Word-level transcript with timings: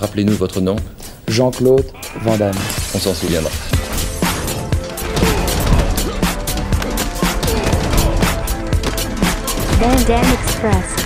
Rappelez-nous 0.00 0.34
votre 0.34 0.60
nom. 0.60 0.76
Jean-Claude 1.26 1.84
Van 2.22 2.36
Damme. 2.36 2.54
On 2.94 2.98
s'en 2.98 3.14
souviendra. 3.14 3.50
Van 9.80 9.96
Damme 10.06 10.32
Express. 10.42 10.98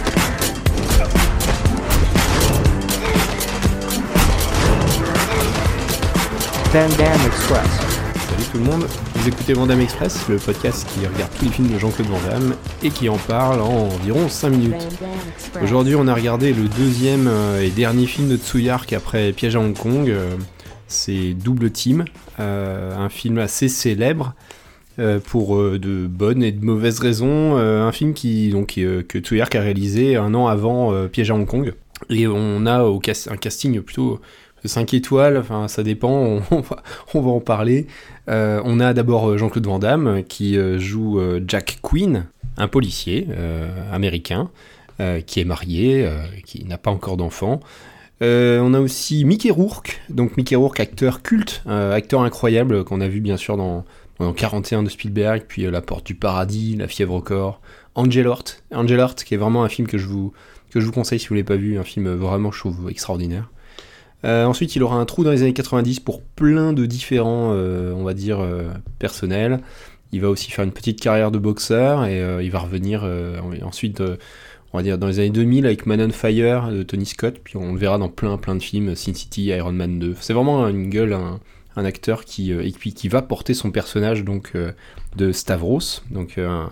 Van 6.72 6.88
Damme 6.96 7.26
Express. 7.26 7.91
Tout 8.52 8.58
le 8.58 8.64
monde, 8.64 8.86
vous 9.14 9.28
écoutez 9.28 9.54
Vandame 9.54 9.80
Express, 9.80 10.28
le 10.28 10.36
podcast 10.36 10.86
qui 10.92 11.06
regarde 11.06 11.32
tous 11.38 11.46
les 11.46 11.50
films 11.50 11.68
de 11.68 11.78
Jean-Claude 11.78 12.08
Van 12.08 12.20
Damme 12.28 12.54
et 12.82 12.90
qui 12.90 13.08
en 13.08 13.16
parle 13.16 13.62
en 13.62 13.88
environ 13.88 14.28
5 14.28 14.50
minutes. 14.50 14.88
Aujourd'hui 15.62 15.94
on 15.94 16.06
a 16.06 16.14
regardé 16.14 16.52
le 16.52 16.68
deuxième 16.68 17.28
euh, 17.28 17.62
et 17.62 17.70
dernier 17.70 18.04
film 18.04 18.28
de 18.28 18.36
Tsuyark 18.36 18.92
après 18.92 19.32
Piège 19.32 19.56
à 19.56 19.60
Hong 19.60 19.74
Kong, 19.74 20.10
euh, 20.10 20.36
c'est 20.86 21.32
Double 21.32 21.70
Team, 21.70 22.04
euh, 22.40 22.94
un 22.94 23.08
film 23.08 23.38
assez 23.38 23.68
célèbre 23.68 24.34
pour 25.24 25.56
de 25.56 26.06
bonnes 26.06 26.42
et 26.42 26.52
de 26.52 26.62
mauvaises 26.62 27.00
raisons, 27.00 27.56
un 27.56 27.92
film 27.92 28.12
qui, 28.12 28.50
donc, 28.50 28.74
que 28.74 29.18
Tsuyark 29.18 29.54
a 29.54 29.62
réalisé 29.62 30.16
un 30.16 30.34
an 30.34 30.48
avant 30.48 30.92
Piège 31.08 31.30
à 31.30 31.34
Hong 31.34 31.46
Kong. 31.46 31.72
Et 32.10 32.26
on 32.26 32.66
a 32.66 32.82
un 32.82 33.36
casting 33.38 33.80
plutôt 33.80 34.20
5 34.64 34.94
étoiles, 34.94 35.42
ça 35.68 35.82
dépend, 35.82 36.40
on, 37.14 37.20
va, 37.20 37.30
en 37.30 37.40
parler. 37.40 37.86
Euh, 38.28 38.60
on 38.64 38.80
a 38.80 38.94
d'abord 38.94 39.30
euh, 39.30 39.36
Jean-Claude 39.36 39.66
Van 39.66 39.78
Damme 39.78 40.22
qui 40.28 40.56
euh, 40.56 40.78
joue 40.78 41.18
euh, 41.18 41.40
Jack 41.46 41.78
Quinn, 41.82 42.26
un 42.56 42.68
policier 42.68 43.28
américain 43.90 44.50
qui 45.26 45.40
est 45.40 45.44
marié, 45.44 46.06
qui 46.44 46.64
n'a 46.64 46.78
pas 46.78 46.90
encore 46.90 47.16
d'enfant. 47.16 47.60
On 48.20 48.74
a 48.74 48.78
aussi 48.78 49.24
Mickey 49.24 49.50
Rourke, 49.50 50.00
donc 50.10 50.36
Mickey 50.36 50.54
Rourke, 50.54 50.78
acteur 50.78 51.22
culte, 51.22 51.62
acteur 51.66 52.20
incroyable 52.20 52.84
qu'on 52.84 53.00
a 53.00 53.08
vu 53.08 53.20
bien 53.20 53.38
sûr 53.38 53.56
dans, 53.56 53.84
dans 54.20 54.32
41 54.34 54.82
de 54.82 54.90
Spielberg, 54.90 55.44
puis 55.48 55.68
La 55.68 55.80
Porte 55.80 56.06
du 56.06 56.14
Paradis, 56.14 56.76
La 56.76 56.88
Fièvre 56.88 57.14
au 57.14 57.20
corps, 57.22 57.60
Angel 57.94 58.26
Heart, 58.26 58.62
Angel 58.72 59.00
Heart 59.00 59.24
qui 59.24 59.34
est 59.34 59.38
vraiment 59.38 59.64
un 59.64 59.68
film 59.68 59.88
que 59.88 59.98
je 59.98 60.06
vous, 60.06 60.34
que 60.70 60.78
je 60.78 60.84
vous 60.84 60.92
conseille 60.92 61.18
si 61.18 61.28
vous 61.28 61.34
l'avez 61.34 61.44
pas 61.44 61.56
vu, 61.56 61.78
un 61.78 61.84
film 61.84 62.12
vraiment 62.12 62.52
je 62.52 62.58
trouve 62.60 62.90
extraordinaire. 62.90 63.50
Euh, 64.24 64.44
ensuite, 64.44 64.76
il 64.76 64.82
aura 64.82 64.96
un 64.96 65.04
trou 65.04 65.24
dans 65.24 65.30
les 65.32 65.42
années 65.42 65.52
90 65.52 66.00
pour 66.00 66.22
plein 66.22 66.72
de 66.72 66.86
différents, 66.86 67.52
euh, 67.54 67.92
on 67.92 68.04
va 68.04 68.14
dire, 68.14 68.40
euh, 68.40 68.70
personnels. 68.98 69.60
Il 70.12 70.20
va 70.20 70.28
aussi 70.28 70.50
faire 70.50 70.64
une 70.64 70.72
petite 70.72 71.00
carrière 71.00 71.30
de 71.30 71.38
boxeur 71.38 72.04
et 72.04 72.20
il 72.44 72.50
va 72.50 72.58
revenir 72.58 73.02
en- 73.02 73.66
ensuite, 73.66 74.02
on 74.72 74.76
va 74.76 74.82
dire, 74.82 74.98
dans 74.98 75.06
les 75.06 75.20
années 75.20 75.30
2000 75.30 75.64
avec 75.64 75.86
Man 75.86 76.02
on 76.02 76.10
Fire 76.10 76.70
de 76.70 76.82
Tony 76.82 77.06
Scott. 77.06 77.40
Puis 77.42 77.56
on 77.56 77.72
le 77.72 77.78
verra 77.78 77.96
dans 77.96 78.10
plein 78.10 78.36
plein 78.36 78.54
de 78.54 78.62
films, 78.62 78.94
Sin 78.94 79.14
City, 79.14 79.44
Iron 79.46 79.72
Man 79.72 79.98
2. 79.98 80.14
C'est 80.20 80.34
vraiment 80.34 80.68
une 80.68 80.90
gueule, 80.90 81.14
un, 81.14 81.84
acteur 81.86 82.26
qui, 82.26 82.52
et 82.52 82.72
puis 82.78 82.92
qui 82.92 83.08
va 83.08 83.22
porter 83.22 83.54
son 83.54 83.70
personnage 83.70 84.22
donc 84.22 84.52
de 85.16 85.32
Stavros, 85.32 86.02
donc 86.10 86.36
un, 86.36 86.68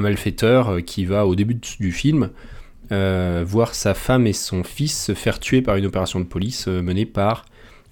malfaiteur 0.00 0.78
qui 0.84 1.04
va 1.04 1.24
au 1.26 1.36
début 1.36 1.54
du- 1.54 1.92
film 1.92 2.30
voir 2.90 3.74
sa 3.74 3.94
femme 3.94 4.26
et 4.26 4.32
son 4.32 4.64
fils 4.64 5.04
se 5.04 5.14
faire 5.14 5.38
tuer 5.38 5.62
par 5.62 5.76
une 5.76 5.86
opération 5.86 6.20
de 6.20 6.24
police 6.24 6.66
euh, 6.68 6.82
menée 6.82 7.06
par 7.06 7.44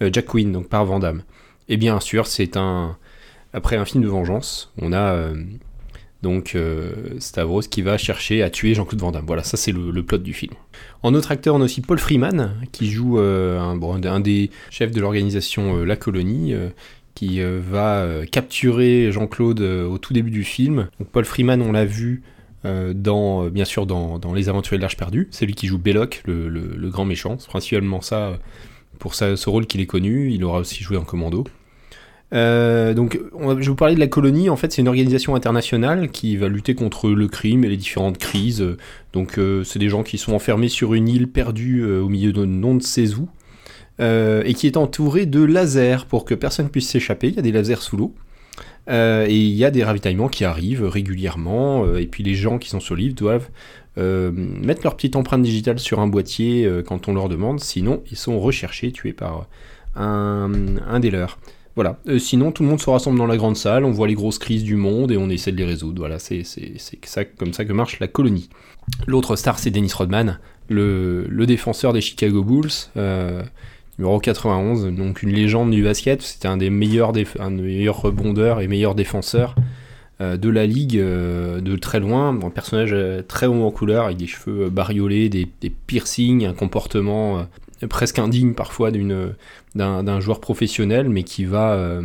euh, 0.03 0.11
Jack 0.13 0.27
Quinn, 0.27 0.53
donc 0.53 0.69
par 0.69 0.85
Van 0.85 0.99
Damme. 0.99 1.23
Et 1.69 1.77
bien 1.77 2.01
sûr, 2.01 2.27
c'est 2.27 2.57
un 2.57 2.97
après 3.53 3.77
un 3.77 3.85
film 3.85 4.05
de 4.05 4.09
vengeance, 4.09 4.73
on 4.81 4.93
a 4.93 5.15
euh, 5.15 5.35
donc 6.23 6.55
euh, 6.55 6.93
Stavros 7.19 7.63
qui 7.63 7.81
va 7.81 7.97
chercher 7.97 8.43
à 8.43 8.51
tuer 8.51 8.75
Jean-Claude 8.75 9.01
Van 9.01 9.11
Damme. 9.11 9.25
Voilà, 9.27 9.43
ça 9.43 9.57
c'est 9.57 9.73
le, 9.73 10.03
plot 10.03 10.19
du 10.19 10.35
film. 10.35 10.53
En 11.03 11.15
autre 11.15 11.33
acteur, 11.33 11.55
on 11.55 11.61
a 11.61 11.65
aussi 11.65 11.81
Paul 11.81 11.99
Freeman 11.99 12.55
qui 12.73 12.91
joue 12.91 13.19
euh, 13.19 13.59
un, 13.59 13.77
bon, 13.77 14.05
un 14.05 14.21
des 14.21 14.51
chefs 14.71 14.91
de 14.91 15.01
l'organisation 15.01 15.79
euh, 15.79 15.85
La 15.85 15.97
Colonie. 15.97 16.53
euh, 16.53 16.69
qui 17.19 17.41
euh, 17.41 17.59
va 17.61 17.97
euh, 17.97 18.27
capturer 18.27 19.11
Jean-Claude 19.11 19.61
euh, 19.61 19.89
au 19.89 19.99
tout 19.99 20.13
début 20.13 20.31
du 20.31 20.45
film. 20.45 20.89
Donc 21.01 21.09
Paul 21.09 21.25
Freeman, 21.25 21.61
on 21.63 21.73
l'a 21.73 21.85
vu 21.85 22.23
euh, 22.23 22.38
dans, 22.65 23.45
euh, 23.45 23.51
bien 23.51 23.65
sûr 23.65 23.87
dans, 23.87 24.19
dans 24.19 24.35
Les 24.35 24.49
Aventuriers 24.49 24.79
de 24.79 24.83
l'Arche 24.83 24.97
perdue. 24.97 25.29
C'est 25.31 25.47
lui 25.47 25.55
qui 25.55 25.67
joue 25.67 25.79
Belloc, 25.79 26.23
le, 26.27 26.49
le- 26.49 26.75
grand 26.91 27.05
méchant. 27.05 27.37
C'est 27.39 27.49
principalement 27.49 28.01
ça, 28.01 28.29
euh, 28.29 28.37
pour 28.99 29.15
ça, 29.15 29.37
ce 29.37 29.49
rôle 29.51 29.67
qu'il 29.67 29.81
est 29.81 29.87
connu. 29.87 30.31
Il 30.33 30.45
aura 30.45 30.61
aussi 30.61 30.83
joué 30.83 30.97
en 30.97 31.05
commando. 31.05 31.45
Euh, 32.35 32.93
donc, 32.93 33.19
on 33.33 33.47
va- 33.55 33.61
je 33.61 33.71
vous 33.71 33.77
parler 33.77 33.95
de 33.95 34.01
la 34.01 34.07
colonie. 34.07 34.51
En 34.51 34.57
fait, 34.57 34.71
c'est 34.73 34.83
une 34.83 34.89
organisation 34.89 35.35
internationale 35.35 36.11
qui 36.11 36.37
va 36.37 36.49
lutter 36.49 36.75
contre 36.75 37.09
le 37.11 37.29
crime 37.29 37.65
et 37.65 37.69
les 37.69 37.77
différentes 37.77 38.19
crises. 38.19 38.65
Donc, 39.13 39.39
euh, 39.39 39.65
c'est 39.65 39.79
des 39.79 39.89
gens 39.89 40.03
qui 40.03 40.19
sont 40.19 40.33
enfermés 40.35 40.69
sur 40.69 40.95
une 40.95 41.09
île 41.09 41.29
perdue 41.29 41.83
euh, 41.83 42.03
au 42.03 42.09
milieu 42.09 42.33
de 42.33 42.45
non 42.45 42.75
de 42.75 42.83
euh, 44.01 44.43
et 44.45 44.55
qui 44.55 44.67
est 44.67 44.77
entourée 44.77 45.27
de 45.27 45.43
lasers 45.43 46.05
pour 46.09 46.25
que 46.25 46.35
personne 46.35 46.69
puisse 46.69 46.89
s'échapper. 46.89 47.29
Il 47.29 47.35
y 47.37 47.39
a 47.39 47.43
des 47.43 47.53
lasers 47.53 47.81
sous 47.83 47.97
l'eau. 47.97 48.15
Euh, 48.89 49.27
et 49.29 49.37
il 49.37 49.55
y 49.55 49.65
a 49.65 49.71
des 49.71 49.85
ravitaillements 49.85 50.29
qui 50.29 50.45
arrivent 50.45 50.85
régulièrement, 50.85 51.85
euh, 51.85 52.01
et 52.01 52.07
puis 52.07 52.23
les 52.23 52.35
gens 52.35 52.59
qui 52.59 52.69
sont 52.69 52.81
sur 52.81 52.97
l'île 52.97 53.15
doivent 53.15 53.49
euh, 53.99 54.31
mettre 54.33 54.83
leur 54.85 54.97
petite 54.97 55.17
empreinte 55.17 55.43
digitale 55.43 55.79
sur 55.79 56.01
un 56.01 56.07
boîtier 56.07 56.71
quand 56.87 57.09
on 57.09 57.15
leur 57.15 57.29
demande, 57.29 57.61
sinon 57.61 58.03
ils 58.11 58.17
sont 58.17 58.39
recherchés, 58.41 58.93
tués 58.93 59.13
par 59.13 59.47
un, 59.97 60.49
des 61.01 61.11
leurs. 61.11 61.39
Voilà. 61.75 62.01
Sinon, 62.19 62.51
tout 62.51 62.65
le 62.65 62.69
monde 62.69 62.81
se 62.81 62.91
rassemble 62.91 63.19
dans 63.19 63.27
la 63.27 63.37
grande 63.37 63.57
salle, 63.57 63.85
on 63.85 63.93
voit 63.93 64.09
les 64.09 64.15
grosses 64.15 64.39
crises 64.39 64.65
du 64.65 64.75
monde 64.75 65.13
et 65.13 65.17
on 65.17 65.31
essaie 65.31 65.53
de 65.53 65.57
les 65.57 65.65
résoudre. 65.65 66.01
Voilà, 66.01 66.19
c'est 66.19 66.43
comme 67.39 67.53
ça 67.53 67.65
que 67.65 67.73
marche 67.73 68.01
la 68.01 68.09
colonie. 68.09 68.49
L'autre 69.07 69.37
star, 69.37 69.59
c'est 69.59 69.71
Dennis 69.71 69.93
Rodman, 69.95 70.41
le 70.69 71.45
défenseur 71.47 71.93
des 71.93 72.01
Chicago 72.01 72.43
Bulls. 72.43 72.71
Numéro 73.99 74.21
91, 74.21 74.95
donc 74.95 75.23
une 75.23 75.33
légende 75.33 75.71
du 75.71 75.83
basket. 75.83 76.23
C'était 76.23 76.49
un 76.49 76.57
des 76.57 76.71
meilleurs, 76.71 77.13
rebondeurs 77.13 78.61
et 78.61 78.69
meilleurs 78.69 78.95
défenseurs 78.95 79.57
euh, 80.21 80.37
de 80.37 80.49
la 80.49 80.67
ligue 80.67 80.99
euh, 80.99 81.61
de 81.61 81.77
très 81.77 82.01
loin. 82.01 82.29
Un 82.29 82.51
personnage 82.51 82.91
euh, 82.93 83.23
très 83.27 83.47
haut 83.47 83.65
en 83.65 83.71
couleur, 83.71 84.07
avec 84.07 84.17
des 84.17 84.27
cheveux 84.27 84.71
bariolés, 84.71 85.29
des, 85.29 85.47
piercings, 85.87 86.47
un 86.47 86.55
comportement 86.55 87.47
presque 87.89 88.19
indigne 88.19 88.55
parfois 88.55 88.91
d'un 88.91 90.21
joueur 90.21 90.41
professionnel, 90.41 91.09
mais 91.09 91.23
qui 91.23 91.45
va 91.45 92.01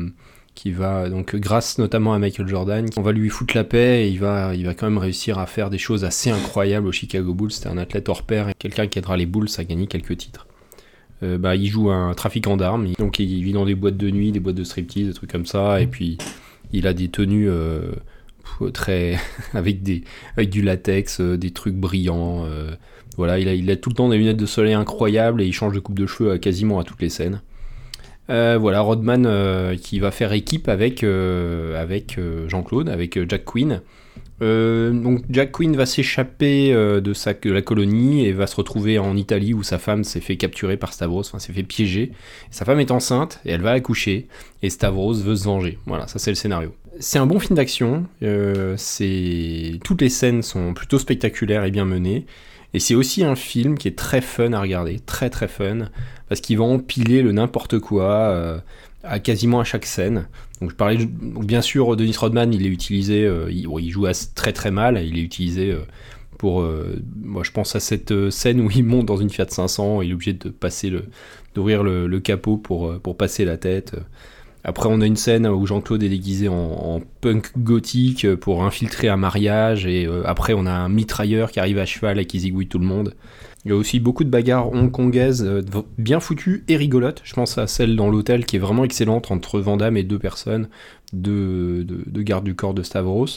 qui 0.56 0.72
va 0.72 1.10
donc 1.10 1.36
grâce 1.36 1.80
notamment 1.80 2.14
à 2.14 2.20
Michael 2.20 2.48
Jordan, 2.48 2.88
on 2.96 3.02
va 3.02 3.12
lui 3.12 3.28
foutre 3.30 3.58
la 3.58 3.64
paix 3.64 4.06
et 4.06 4.10
il 4.10 4.20
va 4.20 4.54
il 4.54 4.68
va 4.68 4.76
quand 4.76 4.86
même 4.86 5.00
réussir 5.00 5.40
à 5.40 5.48
faire 5.48 5.72
des 5.72 5.80
choses 5.80 6.06
assez 6.06 6.30
incroyables 6.30 6.86
au 6.86 6.92
Chicago 6.92 7.34
Bulls. 7.34 7.52
C'était 7.52 7.70
un 7.70 7.80
athlète 7.80 8.08
hors 8.08 8.22
pair 8.22 8.50
et 8.50 8.54
quelqu'un 8.54 8.86
qui 8.86 9.00
aidera 9.00 9.18
les 9.18 9.26
Bulls 9.26 9.50
à 9.58 9.64
gagner 9.64 9.88
quelques 9.88 10.16
titres. 10.16 10.46
Euh, 11.22 11.38
bah, 11.38 11.56
il 11.56 11.68
joue 11.68 11.90
un 11.92 12.14
trafiquant 12.14 12.58
d'armes, 12.58 12.88
il- 12.88 12.96
donc 12.96 13.20
il 13.20 13.44
vit 13.44 13.54
dans 13.54 13.66
des 13.66 13.76
boîtes 13.76 13.98
de 13.98 14.10
nuit, 14.10 14.32
des 14.32 14.40
boîtes 14.40 14.56
de 14.56 14.64
striptease, 14.64 15.08
des 15.08 15.14
trucs 15.14 15.32
comme 15.32 15.46
ça, 15.46 15.80
et 15.82 15.88
puis 15.88 16.18
il 16.74 16.88
a 16.88 16.94
des 16.94 17.08
tenues 17.10 17.50
euh, 17.50 17.92
très 18.74 19.18
avec 19.54 19.84
des 19.84 20.04
avec 20.36 20.50
du 20.50 20.62
latex, 20.62 21.22
euh, 21.22 21.38
des 21.38 21.52
trucs 21.52 21.76
brillants. 21.76 22.46
voilà, 23.18 23.38
il 23.40 23.48
a, 23.48 23.54
il 23.54 23.70
a 23.72 23.76
tout 23.76 23.90
le 23.90 23.96
temps 23.96 24.10
des 24.10 24.18
lunettes 24.18 24.38
de 24.38 24.46
soleil 24.46 24.74
incroyables 24.74 25.42
et 25.42 25.46
il 25.46 25.54
change 25.54 25.74
de 25.74 25.80
coupe 25.80 26.00
de 26.00 26.08
cheveux 26.08 26.32
à 26.32 26.40
quasiment 26.40 26.80
à 26.80 26.84
toutes 26.84 27.02
les 27.02 27.10
scènes. 27.10 27.42
Voilà, 28.28 28.82
Rodman 28.82 29.78
qui 29.78 30.00
va 30.00 30.10
faire 30.12 30.34
équipe 30.34 30.68
avec, 30.68 31.04
avec 31.04 32.20
Jean-Claude, 32.48 32.90
avec 32.90 33.20
Jack 33.30 33.46
Quinn. 33.46 33.82
Euh, 34.44 34.92
donc 34.92 35.24
Jack 35.30 35.52
Quinn 35.52 35.76
va 35.76 35.86
s'échapper 35.86 36.74
euh, 36.74 37.00
de, 37.00 37.14
la 37.50 37.62
colonie 37.62 38.26
et 38.26 38.34
va 38.34 38.46
se 38.46 38.56
retrouver 38.56 39.00
en 39.00 39.16
Italie 39.16 39.54
où 39.54 39.64
sa 39.64 39.80
femme 39.80 40.04
s'est 40.04 40.20
fait 40.20 40.36
capturer 40.36 40.76
par 40.76 40.92
Stavros, 40.92 41.22
enfin 41.22 41.40
s'est 41.40 41.54
fait 41.54 41.64
piéger. 41.64 42.12
Sa 42.52 42.66
femme 42.66 42.80
est 42.80 42.92
enceinte 42.92 43.40
et 43.46 43.52
elle 43.52 43.62
va 43.62 43.72
accoucher 43.72 44.28
et 44.62 44.70
Stavros 44.70 45.14
veut 45.14 45.36
se 45.36 45.46
venger. 45.46 45.80
Voilà, 45.86 46.08
ça 46.08 46.20
c'est 46.20 46.32
le 46.32 46.36
scénario. 46.36 46.76
C'est 47.00 47.20
un 47.20 47.26
bon 47.26 47.40
film 47.40 47.56
d'action. 47.56 48.06
euh, 48.22 48.76
toutes 49.84 50.02
les 50.02 50.10
scènes 50.10 50.42
sont 50.42 50.74
plutôt 50.74 51.00
spectaculaires 51.00 51.64
et 51.64 51.72
bien 51.72 51.86
menées. 51.86 52.26
Et 52.74 52.80
c'est 52.80 52.96
aussi 52.96 53.24
un 53.24 53.36
film 53.36 53.78
qui 53.78 53.88
est 53.88 53.98
très 53.98 54.22
fun 54.22 54.52
à 54.52 54.60
regarder, 54.60 55.00
très 55.00 55.30
très 55.30 55.48
fun, 55.48 55.90
parce 56.28 56.42
qu'il 56.42 56.58
va 56.58 56.64
empiler 56.64 57.22
le 57.22 57.32
n'importe 57.32 57.78
quoi 57.78 58.62
à 59.04 59.20
quasiment 59.20 59.60
à 59.60 59.64
chaque 59.64 59.86
scène. 59.86 60.28
Donc 60.62 60.72
je 60.72 60.76
parlais, 60.76 60.98
bien 61.06 61.62
sûr, 61.62 61.96
Dennis 61.96 62.16
Rodman, 62.18 62.54
il 62.54 62.66
est 62.66 62.70
utilisé, 62.70 63.26
euh, 63.26 63.52
il, 63.52 63.92
joue 63.92 64.08
très 64.34 64.54
très 64.54 64.72
mal, 64.72 65.02
il 65.06 65.18
est 65.18 65.22
utilisé 65.22 65.72
euh, 65.72 65.82
pour, 66.38 66.62
euh, 66.62 67.02
moi 67.22 67.44
je 67.44 67.52
pense 67.52 67.76
à 67.76 67.80
cette 67.80 68.30
scène 68.30 68.62
où 68.62 68.70
il 68.72 68.84
monte 68.84 69.06
dans 69.06 69.18
une 69.18 69.30
Fiat 69.30 69.48
500, 69.50 70.02
il 70.02 70.12
est 70.12 70.14
obligé 70.14 70.34
de 70.34 70.50
passer 70.50 70.90
le, 70.90 71.06
d'ouvrir 71.54 71.84
le, 71.84 72.08
le 72.08 72.20
capot 72.20 72.58
pour, 72.58 73.00
pour 73.02 73.18
passer 73.18 73.46
la 73.46 73.58
tête. 73.58 73.96
Après, 74.66 74.88
on 74.90 75.02
a 75.02 75.06
une 75.06 75.18
scène 75.18 75.46
où 75.46 75.66
Jean-Claude 75.66 76.04
est 76.04 76.10
déguisé 76.10 76.48
en, 76.48 77.02
punk 77.22 77.52
gothique 77.58 78.34
pour 78.36 78.64
infiltrer 78.64 79.10
un 79.10 79.18
mariage. 79.18 79.86
Et 79.86 80.06
euh, 80.06 80.24
après, 80.26 80.54
on 80.54 80.66
a 80.66 80.72
un 80.72 80.90
mitrailleur 80.90 81.52
qui 81.52 81.60
arrive 81.60 81.80
à 81.80 81.86
cheval 81.86 82.20
et 82.20 82.26
qui 82.26 82.40
zigouille 82.40 82.68
tout 82.68 82.80
le 82.80 82.86
monde. 82.86 83.14
Il 83.66 83.70
y 83.70 83.72
a 83.72 83.76
aussi 83.76 84.00
beaucoup 84.00 84.24
de 84.24 84.30
bagarres 84.30 84.72
hongkongaises 84.72 85.44
euh, 85.46 85.62
bien 85.98 86.20
foutues 86.20 86.64
et 86.68 86.78
rigolotes. 86.78 87.22
Je 87.26 87.34
pense 87.34 87.58
à 87.58 87.68
celle 87.68 87.96
dans 87.96 88.10
l'hôtel 88.10 88.46
qui 88.46 88.56
est 88.56 88.60
vraiment 88.60 88.84
excellente 88.86 89.32
entre 89.32 89.60
Vandame 89.60 89.98
et 89.98 90.04
deux 90.04 90.20
personnes, 90.20 90.70
deux, 91.12 91.84
deux, 91.84 92.22
gardes 92.24 92.46
du 92.46 92.56
corps 92.56 92.74
de 92.74 92.84
Stavros. 92.84 93.28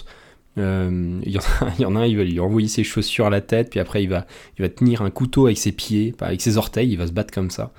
Euh, 0.58 1.20
Il 1.24 1.32
y, 1.32 1.38
en 1.38 1.40
a- 1.40 1.72
y 1.78 1.84
a 1.84 1.88
un, 1.88 2.06
il 2.06 2.16
va 2.16 2.24
lui 2.24 2.40
envoyer 2.40 2.68
ses 2.68 2.82
chaussures 2.84 3.26
à 3.26 3.30
la 3.30 3.40
tête, 3.40 3.70
puis 3.70 3.80
après 3.80 4.02
il 4.02 4.08
va, 4.08 4.26
il 4.58 4.62
va 4.62 4.68
tenir 4.68 5.02
un 5.02 5.10
couteau 5.10 5.46
avec 5.46 5.58
ses 5.58 5.72
pieds, 5.72 6.14
avec 6.20 6.40
ses 6.40 6.56
orteils, 6.56 6.90
il 6.90 6.96
va 6.96 7.06
se 7.06 7.12
battre 7.12 7.32
comme 7.32 7.50
ça. 7.50 7.72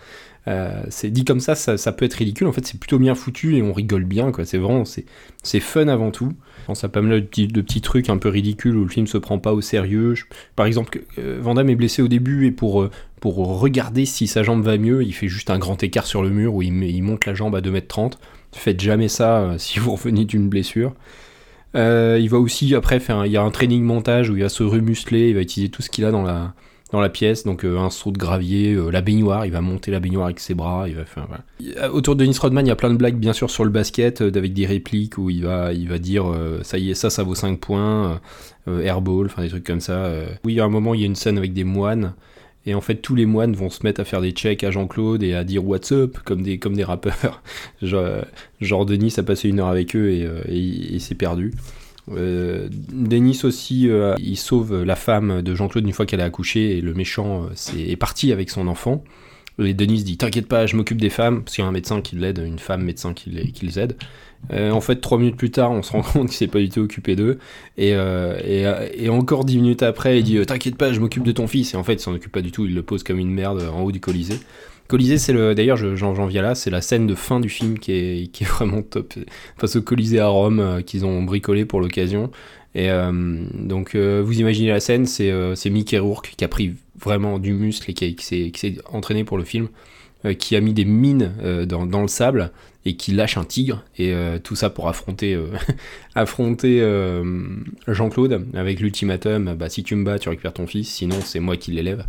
Euh, 0.47 0.83
c'est 0.89 1.09
dit 1.09 1.25
comme 1.25 1.39
ça, 1.39 1.55
ça, 1.55 1.91
peut 1.91 2.05
être 2.05 2.13
ridicule. 2.13 2.47
En 2.47 2.51
fait, 2.51 2.65
c'est 2.65 2.79
plutôt 2.79 2.99
bien 2.99 3.15
foutu 3.15 3.57
et 3.57 3.61
on 3.61 3.73
rigole 3.73 4.05
bien. 4.05 4.31
C'est 4.45 4.57
vraiment, 4.57 4.85
c'est, 4.85 5.05
c'est 5.43 5.59
fun 5.59 5.87
avant 5.87 6.11
tout. 6.11 6.31
Je 6.61 6.65
pense 6.67 6.83
à 6.83 6.89
pas 6.89 7.01
mal 7.01 7.21
de 7.21 7.61
petits, 7.61 7.81
trucs 7.81 8.09
un 8.09 8.17
peu 8.17 8.29
ridicules 8.29 8.75
où 8.75 8.83
le 8.83 8.89
film 8.89 9.07
se 9.07 9.17
prend 9.17 9.39
pas 9.39 9.53
au 9.53 9.61
sérieux. 9.61 10.13
Par 10.55 10.65
exemple, 10.65 11.01
euh, 11.17 11.65
est 11.67 11.75
blessé 11.75 12.01
au 12.01 12.07
début 12.07 12.45
et 12.45 12.51
pour, 12.51 12.81
euh, 12.81 12.91
pour 13.19 13.37
regarder 13.59 14.05
si 14.05 14.27
sa 14.27 14.43
jambe 14.43 14.63
va 14.63 14.77
mieux, 14.77 15.03
il 15.03 15.13
fait 15.13 15.27
juste 15.27 15.49
un 15.49 15.59
grand 15.59 15.81
écart 15.83 16.07
sur 16.07 16.23
le 16.23 16.29
mur 16.29 16.53
où 16.53 16.61
il, 16.61 17.01
monte 17.03 17.25
la 17.25 17.33
jambe 17.33 17.55
à 17.55 17.61
2m30. 17.61 18.13
Faites 18.53 18.79
jamais 18.79 19.09
ça 19.09 19.39
euh, 19.39 19.55
si 19.57 19.79
vous 19.79 19.91
revenez 19.91 20.25
d'une 20.25 20.49
blessure. 20.49 20.93
Il 21.75 22.27
va 22.29 22.39
aussi 22.39 22.73
après 22.73 22.99
faire 22.99 23.17
un- 23.17 23.25
il 23.27 23.31
y 23.31 23.37
a 23.37 23.43
un 23.43 23.51
training 23.51 23.83
montage 23.83 24.31
où 24.31 24.35
il 24.35 24.41
va 24.41 24.49
se 24.49 24.63
remuscler, 24.63 25.29
il 25.29 25.35
va 25.35 25.41
utiliser 25.41 25.69
tout 25.69 25.83
ce 25.83 25.91
qu'il 25.91 26.05
a 26.05 26.11
dans 26.11 26.23
la, 26.23 26.55
dans 26.91 27.01
la 27.01 27.09
pièce, 27.09 27.43
donc 27.43 27.65
euh, 27.65 27.77
un 27.77 27.89
saut 27.89 28.11
de 28.11 28.17
gravier, 28.17 28.73
euh, 28.73 28.89
la 28.89 29.01
baignoire, 29.01 29.45
il 29.45 29.51
va 29.51 29.61
monter 29.61 29.91
la 29.91 29.99
baignoire 29.99 30.25
avec 30.25 30.39
ses 30.39 30.53
bras, 30.53 30.87
il 30.87 30.95
va 30.95 31.05
faire 31.05 31.27
voilà. 31.27 31.91
Autour 31.91 32.15
de 32.15 32.23
Dennis 32.23 32.37
Rodman, 32.39 32.65
il 32.65 32.69
y 32.69 32.71
a 32.71 32.75
plein 32.75 32.89
de 32.89 32.95
blagues 32.95 33.17
bien 33.17 33.33
sûr 33.33 33.49
sur 33.49 33.65
le 33.65 33.69
basket 33.69 34.21
euh, 34.21 34.31
avec 34.33 34.53
des 34.53 34.65
répliques 34.65 35.17
où 35.17 35.29
il 35.29 35.43
va 35.43 35.73
il 35.73 35.89
va 35.89 35.97
dire 35.99 36.25
ça 36.61 36.77
y 36.77 36.91
est, 36.91 36.93
ça 36.93 37.09
ça 37.09 37.23
vaut 37.23 37.35
5 37.35 37.59
points, 37.59 38.21
airball, 38.67 39.25
enfin 39.25 39.41
des 39.41 39.49
trucs 39.49 39.65
comme 39.65 39.81
ça. 39.81 40.11
Oui, 40.45 40.59
à 40.59 40.65
un 40.65 40.69
moment, 40.69 40.93
il 40.93 41.01
y 41.01 41.03
a 41.03 41.07
une 41.07 41.15
scène 41.15 41.37
avec 41.37 41.53
des 41.53 41.63
moines 41.63 42.13
et 42.65 42.73
en 42.73 42.81
fait, 42.81 42.95
tous 42.95 43.15
les 43.15 43.25
moines 43.25 43.53
vont 43.53 43.69
se 43.69 43.83
mettre 43.83 44.01
à 44.01 44.03
faire 44.03 44.19
des 44.19 44.31
checks 44.31 44.63
à 44.63 44.71
Jean-Claude 44.71 45.23
et 45.23 45.33
à 45.33 45.45
dire 45.45 45.65
what's 45.65 45.93
up 45.93 46.17
comme 46.25 46.41
des, 46.41 46.59
comme 46.59 46.75
des 46.75 46.83
rappeurs. 46.83 47.41
genre, 47.81 48.85
Denis 48.85 49.13
a 49.17 49.23
passé 49.23 49.47
une 49.47 49.59
heure 49.59 49.67
avec 49.67 49.95
eux 49.95 50.09
et, 50.09 50.27
et 50.49 50.57
il 50.57 50.99
s'est 50.99 51.15
perdu. 51.15 51.53
Euh, 52.11 52.69
Denis 52.71 53.41
aussi, 53.43 53.89
euh, 53.89 54.15
il 54.19 54.37
sauve 54.37 54.83
la 54.83 54.95
femme 54.95 55.41
de 55.41 55.55
Jean-Claude 55.55 55.85
une 55.85 55.93
fois 55.93 56.05
qu'elle 56.05 56.21
a 56.21 56.25
accouché 56.25 56.77
et 56.77 56.81
le 56.81 56.93
méchant 56.93 57.45
euh, 57.45 57.77
est 57.77 57.95
parti 57.95 58.31
avec 58.31 58.49
son 58.49 58.67
enfant. 58.67 59.03
Et 59.59 59.73
Denis 59.73 60.03
dit 60.03 60.17
T'inquiète 60.17 60.47
pas, 60.47 60.67
je 60.67 60.75
m'occupe 60.75 61.01
des 61.01 61.09
femmes, 61.09 61.43
parce 61.43 61.55
qu'il 61.55 61.63
y 61.63 61.65
a 61.65 61.67
un 61.67 61.73
médecin 61.73 62.01
qui 62.01 62.15
l'aide, 62.15 62.43
une 62.45 62.59
femme 62.59 62.83
médecin 62.83 63.13
qui 63.13 63.31
les, 63.31 63.51
qui 63.51 63.65
les 63.65 63.79
aide. 63.79 63.97
En 64.51 64.81
fait, 64.81 64.97
trois 64.97 65.17
minutes 65.17 65.35
plus 65.35 65.49
tard, 65.49 65.71
on 65.71 65.81
se 65.81 65.91
rend 65.91 66.01
compte 66.13 66.27
qu'il 66.27 66.37
s'est 66.37 66.45
pas 66.45 66.59
du 66.59 66.69
tout 66.69 66.81
occupé 66.81 67.15
d'eux. 67.15 67.39
Et, 67.75 67.89
et, 67.89 68.65
et 68.93 69.09
encore 69.09 69.45
dix 69.45 69.57
minutes 69.57 69.81
après, 69.81 70.19
il 70.19 70.23
dit 70.23 70.45
T'inquiète 70.45 70.75
pas, 70.75 70.93
je 70.93 70.99
m'occupe 70.99 71.23
de 71.23 71.31
ton 71.31 71.47
fils. 71.47 71.73
Et 71.73 71.77
en 71.77 71.83
fait, 71.83 71.95
il 71.95 71.99
s'en 71.99 72.13
occupe 72.13 72.31
pas 72.31 72.43
du 72.43 72.51
tout, 72.51 72.65
il 72.65 72.75
le 72.75 72.83
pose 72.83 73.01
comme 73.01 73.17
une 73.17 73.31
merde 73.31 73.63
en 73.73 73.81
haut 73.81 73.91
du 73.91 73.99
Colisée. 73.99 74.39
Colisée, 74.87 75.17
c'est 75.17 75.33
le. 75.33 75.53
D'ailleurs, 75.55 75.77
je- 75.77 75.95
j'en 75.95 76.13
viens 76.27 76.41
là, 76.41 76.55
c'est 76.55 76.69
la 76.69 76.81
scène 76.81 77.07
de 77.07 77.15
fin 77.15 77.39
du 77.39 77.49
film 77.49 77.77
qui 77.79 77.91
est, 77.91 78.31
qui 78.31 78.43
est 78.43 78.47
vraiment 78.59 78.81
top. 78.81 79.13
Face 79.57 79.75
au 79.75 79.81
Colisée 79.81 80.19
à 80.19 80.27
Rome 80.27 80.59
euh, 80.59 80.81
qu'ils 80.81 81.05
ont 81.05 81.23
bricolé 81.23 81.65
pour 81.65 81.81
l'occasion. 81.81 82.31
Et 82.75 82.89
euh, 82.91 83.11
donc, 83.53 83.95
euh, 83.95 84.21
vous 84.23 84.39
imaginez 84.39 84.69
la 84.69 84.79
scène, 84.79 85.05
c'est 85.05 85.69
Mickey 85.69 85.97
Rourke 85.97 86.33
qui 86.37 86.43
a 86.45 86.47
pris 86.47 86.75
vraiment 86.99 87.39
du 87.39 87.53
muscle 87.53 87.89
et 87.89 87.93
qui, 87.93 88.15
s'est 88.19 88.75
entraîné 88.91 89.23
pour 89.23 89.37
le 89.37 89.43
film, 89.43 89.67
qui 90.37 90.55
a 90.55 90.61
mis 90.61 90.73
des 90.73 90.85
mines 90.85 91.33
euh, 91.43 91.65
dans, 91.65 92.01
le 92.01 92.07
sable 92.07 92.51
et 92.85 92.95
qui 92.95 93.11
lâche 93.11 93.37
un 93.37 93.43
tigre. 93.43 93.83
Et 93.97 94.13
euh, 94.13 94.39
tout 94.39 94.55
ça 94.55 94.69
pour 94.69 94.87
affronter, 94.87 95.33
euh, 95.35 95.47
affronter 96.15 96.79
euh, 96.81 97.23
Jean-Claude 97.87 98.47
avec 98.53 98.79
l'ultimatum 98.79 99.55
bah, 99.55 99.69
si 99.69 99.83
tu 99.83 99.95
me 99.95 100.03
bats, 100.03 100.19
tu 100.19 100.29
récupères 100.29 100.53
ton 100.53 100.67
fils, 100.67 100.89
sinon 100.89 101.17
c'est 101.21 101.39
moi 101.39 101.57
qui 101.57 101.71
l'élève. 101.71 102.05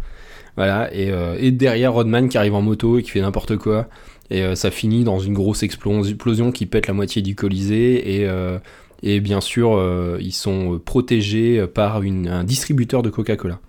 Voilà, 0.57 0.93
et, 0.93 1.13
euh, 1.13 1.51
derrière 1.53 1.93
Rodman 1.93 2.29
qui 2.29 2.37
arrive 2.37 2.55
en 2.55 2.63
moto 2.63 2.99
et 2.99 3.03
qui 3.05 3.11
fait 3.11 3.21
n'importe 3.21 3.57
quoi. 3.57 3.89
Et 4.31 4.43
euh, 4.43 4.55
ça 4.55 4.71
finit 4.71 5.05
dans 5.05 5.21
une 5.21 5.35
grosse 5.35 5.63
explosion, 5.63 6.53
qui 6.53 6.67
pète 6.67 6.87
la 6.87 6.95
moitié 6.95 7.23
du 7.23 7.35
Colisée. 7.35 8.17
Et, 8.17 8.29
euh, 8.29 8.59
bien 9.03 9.41
sûr, 9.41 9.77
euh, 9.77 10.19
ils 10.21 10.33
sont 10.33 10.81
protégés 10.85 11.65
par 11.67 12.03
un 12.03 12.45
distributeur 12.45 13.03
de 13.03 13.11
Coca-Cola. 13.11 13.61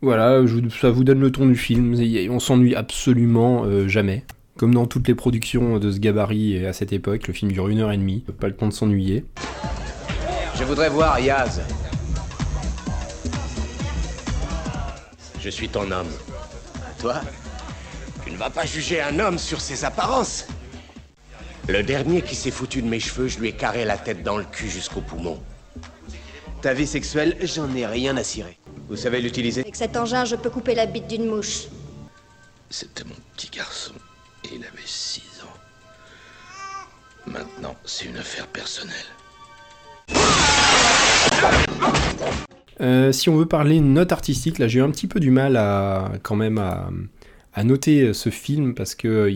Voilà, 0.00 0.46
je 0.46 0.54
vous- 0.54 0.70
ça 0.70 0.90
vous 0.90 1.02
donne 1.04 1.20
le 1.20 1.30
ton 1.32 1.46
du 1.46 1.56
film. 1.56 1.94
Et 2.00 2.28
On 2.30 2.38
s'ennuie 2.40 2.74
absolument 2.74 3.64
euh, 3.64 3.88
jamais. 3.88 4.24
Comme 4.56 4.74
dans 4.74 4.86
toutes 4.86 5.06
les 5.08 5.14
productions 5.14 5.78
de 5.78 5.90
ce 5.90 5.98
gabarit 5.98 6.54
et 6.54 6.66
à 6.66 6.72
cette 6.72 6.92
époque, 6.92 7.26
le 7.28 7.34
film 7.34 7.52
dure 7.52 7.68
une 7.68 7.80
heure 7.80 7.92
et 7.92 7.96
demie. 7.96 8.24
Pas 8.40 8.48
le 8.48 8.54
temps 8.56 8.66
de 8.68 8.72
s'ennuyer. 8.72 9.24
Je 10.56 10.64
voudrais 10.64 10.88
voir 10.88 11.18
Yaz. 11.20 11.60
Je 15.40 15.48
suis 15.48 15.68
ton 15.68 15.90
homme. 15.90 16.08
Toi 17.00 17.20
Tu 18.24 18.32
ne 18.32 18.36
vas 18.36 18.50
pas 18.50 18.66
juger 18.66 19.00
un 19.00 19.18
homme 19.20 19.38
sur 19.38 19.60
ses 19.60 19.84
apparences. 19.84 20.46
Le 21.68 21.82
dernier 21.82 22.22
qui 22.22 22.34
s'est 22.34 22.50
foutu 22.50 22.82
de 22.82 22.88
mes 22.88 22.98
cheveux, 23.00 23.28
je 23.28 23.38
lui 23.38 23.48
ai 23.48 23.52
carré 23.52 23.84
la 23.84 23.96
tête 23.98 24.22
dans 24.24 24.38
le 24.38 24.44
cul 24.44 24.68
jusqu'au 24.68 25.00
poumon. 25.00 25.38
Ta 26.62 26.74
vie 26.74 26.86
sexuelle, 26.86 27.36
j'en 27.42 27.72
ai 27.76 27.86
rien 27.86 28.16
à 28.16 28.24
cirer. 28.24 28.57
Vous 28.88 28.96
savez 28.96 29.20
l'utiliser 29.20 29.60
Avec 29.60 29.76
cet 29.76 29.96
engin, 29.96 30.24
je 30.24 30.36
peux 30.36 30.50
couper 30.50 30.74
la 30.74 30.86
bite 30.86 31.06
d'une 31.08 31.26
mouche. 31.26 31.66
C'était 32.70 33.04
mon 33.04 33.14
petit 33.36 33.50
garçon 33.50 33.92
et 34.44 34.54
il 34.54 34.64
avait 34.64 34.82
6 34.84 35.20
ans. 35.44 37.30
Maintenant, 37.30 37.76
c'est 37.84 38.06
une 38.06 38.16
affaire 38.16 38.46
personnelle. 38.46 38.96
Euh, 42.80 43.12
si 43.12 43.28
on 43.28 43.36
veut 43.36 43.46
parler 43.46 43.80
note 43.80 44.12
artistique, 44.12 44.58
là 44.58 44.68
j'ai 44.68 44.78
eu 44.78 44.82
un 44.82 44.90
petit 44.90 45.06
peu 45.06 45.20
du 45.20 45.30
mal 45.30 45.56
à 45.56 46.12
quand 46.22 46.36
même 46.36 46.58
à, 46.58 46.88
à 47.52 47.64
noter 47.64 48.14
ce 48.14 48.30
film 48.30 48.74
parce 48.74 48.94
que 48.94 49.30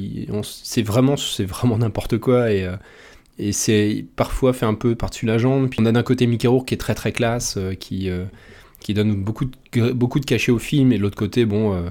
c'est 0.44 0.82
vraiment 0.82 1.16
c'est 1.16 1.44
vraiment 1.44 1.76
n'importe 1.76 2.18
quoi 2.18 2.52
et, 2.52 2.64
euh, 2.64 2.76
et 3.38 3.52
c'est 3.52 4.04
parfois 4.16 4.52
fait 4.52 4.66
un 4.66 4.74
peu 4.74 4.94
par-dessus 4.94 5.26
la 5.26 5.38
jambe. 5.38 5.68
Puis 5.68 5.80
on 5.82 5.86
a 5.86 5.92
d'un 5.92 6.02
côté 6.02 6.26
Mickey 6.26 6.48
Rourke 6.48 6.68
qui 6.68 6.74
est 6.74 6.78
très 6.78 6.94
très 6.94 7.12
classe, 7.12 7.56
euh, 7.56 7.74
qui, 7.74 8.08
euh, 8.10 8.24
qui 8.82 8.94
donne 8.94 9.14
beaucoup 9.14 9.44
de, 9.44 9.92
beaucoup 9.92 10.20
cachet 10.20 10.52
au 10.52 10.58
film 10.58 10.92
et 10.92 10.98
de 10.98 11.02
l'autre 11.02 11.16
côté 11.16 11.44
bon 11.44 11.74
euh, 11.74 11.90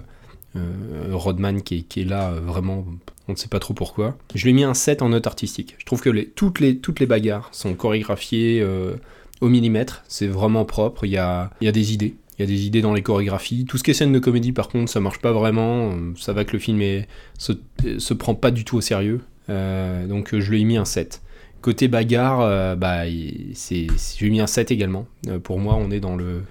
euh, 0.56 1.10
Rodman 1.12 1.62
qui 1.62 1.86
est, 1.96 2.04
là 2.04 2.32
euh, 2.32 2.40
vraiment 2.40 2.86
on 3.28 3.34
ne 3.34 3.38
sait 3.38 3.48
pas 3.48 3.60
trop 3.60 3.74
pourquoi. 3.74 4.18
Je 4.36 4.44
lui 4.44 4.50
ai 4.50 4.54
mis 4.54 4.64
un 4.64 4.74
7 4.74 5.02
en 5.02 5.10
note 5.10 5.26
artistique. 5.26 5.76
Je 5.78 5.86
trouve 5.86 6.02
que 6.02 6.10
toutes, 6.10 6.60
les, 6.60 7.06
bagarres 7.06 7.50
sont 7.54 7.74
chorégraphiées 7.76 8.66
au 9.40 9.48
millimètre, 9.48 10.04
c'est 10.10 10.28
vraiment 10.28 10.66
propre, 10.66 11.06
il 11.06 11.12
y 11.12 11.18
a, 11.18 11.50
des 11.62 11.94
idées. 11.94 12.16
Il 12.38 12.42
y 12.42 12.44
a 12.44 12.48
des 12.48 12.66
idées 12.66 12.82
dans 12.82 12.94
les 12.94 13.04
chorégraphies. 13.04 13.64
Tout 13.66 13.78
ce 13.78 13.84
qui 13.84 13.92
est 13.92 13.94
scène 13.94 14.12
de 14.12 14.20
comédie, 14.20 14.52
par 14.52 14.68
contre, 14.68 14.92
ça 14.92 15.00
marche 15.00 15.20
pas 15.20 15.32
vraiment. 15.32 15.94
Ça 16.18 16.34
va 16.34 16.44
que 16.44 16.52
le 16.52 16.60
film 16.60 16.82
est, 16.82 17.08
se, 17.38 18.14
prend 18.14 18.36
pas 18.36 18.52
du 18.52 18.66
tout 18.66 18.76
au 18.76 18.82
sérieux. 18.82 19.22
Donc 19.48 20.38
je 20.38 20.52
lui 20.52 20.62
ai 20.62 20.66
mis 20.66 20.76
un 20.76 20.86
7. 20.86 21.22
Côté 21.62 21.88
bagarre, 21.88 22.42
euh, 22.42 22.76
bah, 22.76 23.08
je 23.08 24.20
lui 24.20 24.28
ai 24.28 24.30
mis 24.30 24.42
un 24.42 24.48
7 24.48 24.72
également. 24.72 25.06
Pour 25.44 25.60
moi, 25.60 25.76
on 25.80 25.92
est 25.92 26.00
dans 26.00 26.16
le, 26.16 26.42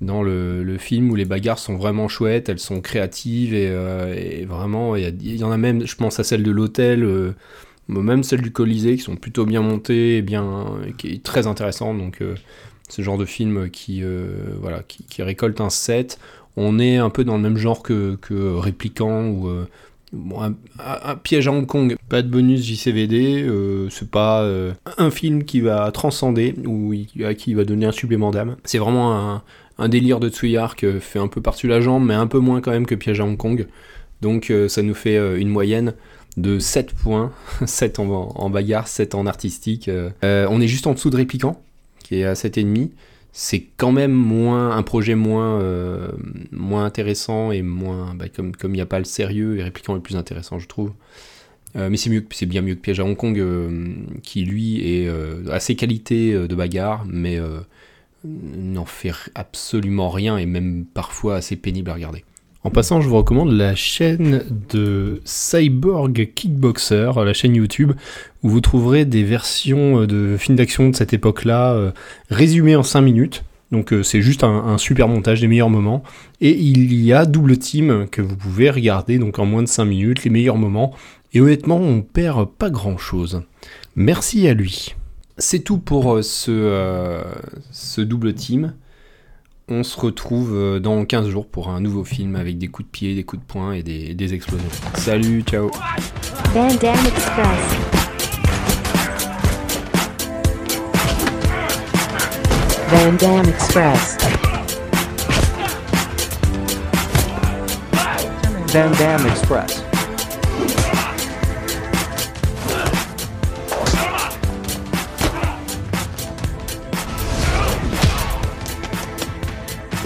dans 0.00 0.22
le, 0.22 0.76
film 0.78 1.10
où 1.10 1.14
les 1.14 1.24
bagarres 1.24 1.58
sont 1.58 1.76
vraiment 1.76 2.08
chouettes, 2.08 2.48
elles 2.48 2.58
sont 2.58 2.80
créatives 2.80 3.54
et, 3.54 3.68
euh, 3.70 4.44
vraiment, 4.46 4.94
il 4.96 5.36
y, 5.36 5.42
en 5.42 5.50
a 5.50 5.56
même, 5.56 5.86
je 5.86 5.96
pense 5.96 6.20
à 6.20 6.24
celle 6.24 6.42
de 6.42 6.50
l'hôtel, 6.50 7.02
euh, 7.02 7.32
même 7.88 8.22
celle 8.22 8.42
du 8.42 8.52
Colisée, 8.52 8.96
qui 8.96 9.02
sont 9.02 9.16
plutôt 9.16 9.46
bien 9.46 9.62
montées 9.62 10.18
et 10.18 10.22
bien, 10.22 10.66
qui 10.98 11.14
est 11.14 11.22
très 11.22 11.46
intéressante. 11.46 11.98
Donc, 11.98 12.20
euh, 12.20 12.34
ce 12.88 13.02
genre 13.02 13.18
de 13.18 13.24
film 13.24 13.70
qui, 13.70 14.02
voilà, 14.60 14.82
qui, 14.86 15.22
récolte 15.22 15.60
un 15.60 15.70
7. 15.70 16.18
On 16.56 16.78
est 16.78 16.96
un 16.98 17.10
peu 17.10 17.24
dans 17.24 17.36
le 17.36 17.42
même 17.42 17.56
genre 17.56 17.82
que, 17.82 18.16
Répliquant 18.58 19.26
ou 19.26 19.50
un, 20.38 21.16
piège 21.16 21.48
à 21.48 21.52
Hong 21.52 21.66
Kong. 21.66 21.96
Pas 22.08 22.22
de 22.22 22.28
bonus 22.28 22.62
JCVD, 22.62 23.42
euh, 23.42 23.88
c'est 23.90 24.10
pas 24.10 24.48
un 24.98 25.10
film 25.10 25.42
qui 25.42 25.60
va 25.60 25.90
transcender 25.90 26.54
ou 26.64 26.94
à 27.24 27.34
qui 27.34 27.54
va 27.54 27.64
donner 27.64 27.86
un 27.86 27.92
supplément 27.92 28.30
d'âme. 28.30 28.56
C'est 28.64 28.78
vraiment 28.78 29.16
un, 29.16 29.42
un 29.78 29.88
délire 29.88 30.20
de 30.20 30.28
Tsuyark 30.28 30.84
euh, 30.84 31.00
fait 31.00 31.18
un 31.18 31.28
peu 31.28 31.40
par-dessus 31.40 31.68
la 31.68 31.80
jambe, 31.80 32.04
mais 32.06 32.14
un 32.14 32.26
peu 32.26 32.38
moins 32.38 32.60
quand 32.60 32.70
même 32.70 32.86
que 32.86 32.94
Piège 32.94 33.20
à 33.20 33.24
Hong 33.24 33.36
Kong. 33.36 33.66
Donc 34.22 34.50
euh, 34.50 34.68
ça 34.68 34.82
nous 34.82 34.94
fait 34.94 35.16
euh, 35.16 35.38
une 35.38 35.48
moyenne 35.48 35.94
de 36.36 36.58
7 36.58 36.92
points, 36.94 37.32
7 37.66 37.98
en, 37.98 38.50
bagarre, 38.50 38.88
7 38.88 39.14
en 39.14 39.26
artistique. 39.26 39.90
on 40.22 40.60
est 40.60 40.68
juste 40.68 40.86
en 40.86 40.92
dessous 40.92 41.10
de 41.10 41.16
Répliquant, 41.16 41.62
qui 42.02 42.16
est 42.20 42.24
à 42.24 42.34
7,5. 42.34 42.90
C'est 43.32 43.66
quand 43.76 43.92
même 43.92 44.12
moins 44.12 44.74
un 44.74 44.82
projet 44.82 45.14
moins, 45.14 45.62
moins 46.52 46.86
intéressant 46.86 47.52
et 47.52 47.60
moins 47.60 48.14
bah, 48.14 48.26
comme 48.30 48.52
il 48.64 48.72
n'y 48.72 48.80
a 48.80 48.86
pas 48.86 48.98
le 48.98 49.04
sérieux 49.04 49.58
et 49.58 49.62
Répliquant 49.62 49.94
est 49.96 50.00
plus 50.00 50.16
intéressant 50.16 50.58
je 50.58 50.66
trouve. 50.68 50.92
Mais 51.74 51.98
c'est 51.98 52.08
mieux, 52.08 52.22
que- 52.22 52.34
c'est 52.34 52.46
bien 52.46 52.62
mieux 52.62 52.74
que 52.74 52.80
Piège 52.80 53.00
à 53.00 53.04
Hong 53.04 53.16
Kong, 53.16 53.42
qui 54.22 54.44
lui 54.44 54.80
est 54.86 55.10
a 55.50 55.60
ses 55.60 55.74
qualités 55.76 56.32
de 56.32 56.54
bagarre, 56.54 57.04
mais 57.06 57.38
n'en 58.24 58.84
fait 58.84 59.12
absolument 59.34 60.10
rien 60.10 60.38
et 60.38 60.46
même 60.46 60.84
parfois 60.92 61.36
assez 61.36 61.56
pénible 61.56 61.90
à 61.90 61.94
regarder. 61.94 62.24
En 62.66 62.70
passant, 62.70 63.00
je 63.00 63.08
vous 63.08 63.16
recommande 63.16 63.52
la 63.52 63.76
chaîne 63.76 64.42
de 64.70 65.20
Cyborg 65.24 66.32
Kickboxer, 66.34 67.12
la 67.24 67.32
chaîne 67.32 67.54
YouTube, 67.54 67.92
où 68.42 68.48
vous 68.48 68.60
trouverez 68.60 69.04
des 69.04 69.22
versions 69.22 70.00
euh, 70.00 70.06
de 70.08 70.36
films 70.36 70.56
d'action 70.56 70.88
de 70.88 70.96
cette 70.96 71.12
époque-là 71.12 71.74
euh, 71.74 71.92
résumées 72.28 72.74
en 72.74 72.82
5 72.82 73.02
minutes. 73.02 73.44
Donc 73.70 73.92
euh, 73.92 74.02
c'est 74.02 74.20
juste 74.20 74.42
un, 74.42 74.78
super 74.78 75.06
montage 75.06 75.40
des 75.40 75.46
meilleurs 75.46 75.70
moments. 75.70 76.02
Et 76.40 76.58
il 76.58 76.92
y 76.94 77.12
a 77.12 77.24
double 77.24 77.56
team 77.56 78.08
que 78.10 78.20
vous 78.20 78.36
pouvez 78.36 78.68
regarder 78.68 79.18
donc 79.18 79.38
en 79.38 79.46
moins 79.46 79.62
de 79.62 79.68
5 79.68 79.84
minutes, 79.84 80.24
les 80.24 80.30
meilleurs 80.30 80.58
moments. 80.58 80.92
Et 81.34 81.40
honnêtement, 81.40 81.76
on 81.76 82.02
perd 82.02 82.48
pas 82.48 82.70
grand-chose. 82.70 83.42
Merci 83.94 84.48
à 84.48 84.54
lui. 84.54 84.96
C'est 85.38 85.58
tout 85.60 85.76
pour 85.76 86.14
euh, 86.14 86.22
ce, 86.22 86.50
euh, 86.50 87.22
ce 87.70 88.00
double 88.00 88.32
team. 88.32 88.72
On 89.68 89.82
se 89.82 90.00
retrouve 90.00 90.54
euh, 90.54 90.80
dans 90.80 91.04
15 91.04 91.28
jours 91.28 91.46
pour 91.46 91.68
un 91.68 91.80
nouveau 91.80 92.04
film 92.04 92.36
avec 92.36 92.56
des 92.56 92.68
coups 92.68 92.86
de 92.86 92.90
pied, 92.90 93.14
des 93.14 93.24
coups 93.24 93.42
de 93.42 93.46
poing 93.46 93.72
et 93.72 93.82
des, 93.82 94.14
des 94.14 94.32
explosions. 94.32 94.66
Salut, 94.94 95.42
ciao 95.42 95.70
Van 96.54 96.68
Damme 96.80 97.06
Express. 97.06 97.58
Van 102.88 103.12
Damme 103.20 103.48
Express. 103.48 104.16
Van 108.72 108.90
Damme 108.98 109.26
Express. 109.26 109.85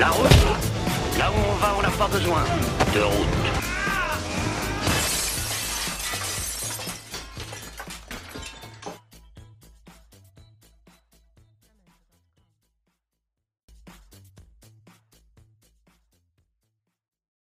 La 0.00 0.09
route 0.09 0.30
Là 1.19 1.30
où 1.30 1.35
on 1.52 1.57
va, 1.57 1.75
on 1.78 1.83
n'a 1.83 1.90
pas 1.90 2.09
besoin 2.09 2.42
de 2.95 3.00
route. 3.02 3.50